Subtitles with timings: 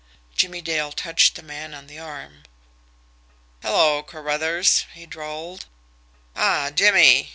[0.35, 2.41] Jimmie Dale touched the man on the arm.
[3.61, 5.67] "Hello, Carruthers!" he drawled.
[6.35, 7.29] "Ah, Jimmie!"